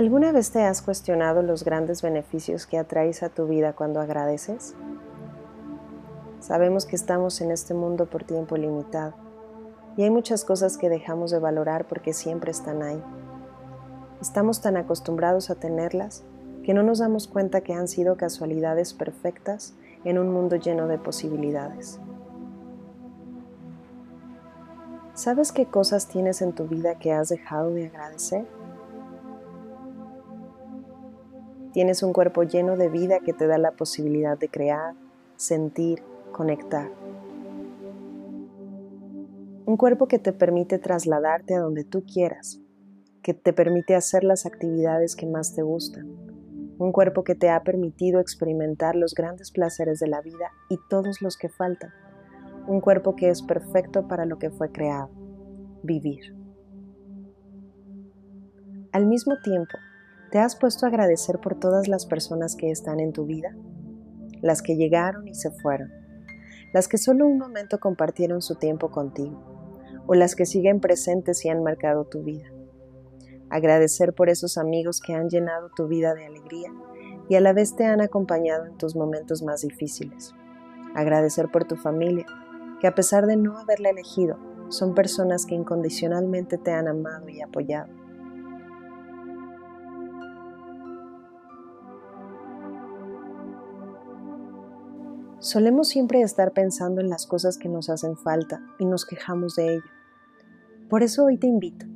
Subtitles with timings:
[0.00, 4.74] ¿Alguna vez te has cuestionado los grandes beneficios que atraes a tu vida cuando agradeces?
[6.38, 9.12] Sabemos que estamos en este mundo por tiempo limitado
[9.98, 13.04] y hay muchas cosas que dejamos de valorar porque siempre están ahí.
[14.22, 16.24] Estamos tan acostumbrados a tenerlas
[16.64, 19.74] que no nos damos cuenta que han sido casualidades perfectas
[20.04, 22.00] en un mundo lleno de posibilidades.
[25.12, 28.59] ¿Sabes qué cosas tienes en tu vida que has dejado de agradecer?
[31.72, 34.94] Tienes un cuerpo lleno de vida que te da la posibilidad de crear,
[35.36, 36.02] sentir,
[36.32, 36.90] conectar.
[39.66, 42.60] Un cuerpo que te permite trasladarte a donde tú quieras,
[43.22, 46.08] que te permite hacer las actividades que más te gustan.
[46.78, 51.22] Un cuerpo que te ha permitido experimentar los grandes placeres de la vida y todos
[51.22, 51.90] los que faltan.
[52.66, 55.10] Un cuerpo que es perfecto para lo que fue creado,
[55.84, 56.34] vivir.
[58.90, 59.78] Al mismo tiempo,
[60.30, 63.56] ¿Te has puesto a agradecer por todas las personas que están en tu vida?
[64.40, 65.90] Las que llegaron y se fueron,
[66.72, 69.42] las que solo un momento compartieron su tiempo contigo,
[70.06, 72.46] o las que siguen presentes y han marcado tu vida.
[73.48, 76.72] Agradecer por esos amigos que han llenado tu vida de alegría
[77.28, 80.32] y a la vez te han acompañado en tus momentos más difíciles.
[80.94, 82.26] Agradecer por tu familia,
[82.80, 87.40] que a pesar de no haberla elegido, son personas que incondicionalmente te han amado y
[87.40, 87.99] apoyado
[95.40, 99.76] Solemos siempre estar pensando en las cosas que nos hacen falta y nos quejamos de
[99.76, 99.90] ello.
[100.90, 101.86] Por eso hoy te invito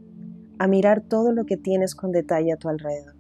[0.59, 3.17] a mirar todo lo que tienes con detalle a tu alrededor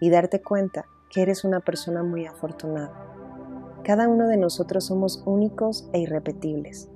[0.00, 2.92] y darte cuenta que eres una persona muy afortunada.
[3.82, 6.88] Cada uno de nosotros somos únicos e irrepetibles.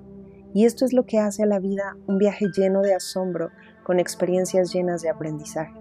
[0.54, 3.50] Y esto es lo que hace a la vida un viaje lleno de asombro
[3.82, 5.74] con experiencias llenas de aprendizaje.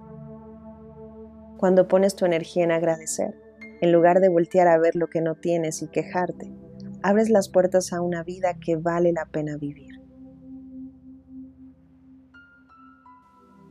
[1.57, 3.39] Cuando pones tu energía en agradecer,
[3.79, 6.62] en lugar de voltear a ver lo que no tienes y quejarte,
[7.03, 10.01] abres las puertas a una vida que vale la pena vivir.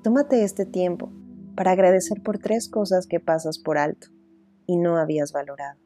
[0.05, 1.13] Tómate este tiempo
[1.57, 4.09] para agradecer por tres cosas que pasas por alto
[4.67, 5.81] y no habías valorado.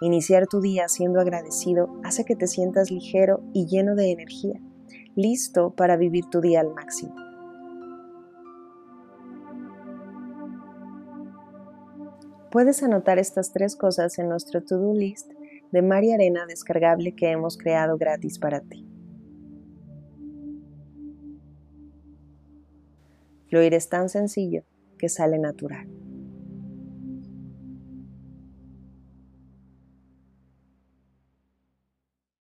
[0.00, 4.60] Iniciar tu día siendo agradecido hace que te sientas ligero y lleno de energía,
[5.14, 7.14] listo para vivir tu día al máximo.
[12.50, 15.35] Puedes anotar estas tres cosas en nuestro to-do list
[15.72, 18.86] de María Arena descargable que hemos creado gratis para ti.
[23.48, 24.64] Fluir es tan sencillo
[24.98, 25.95] que sale natural.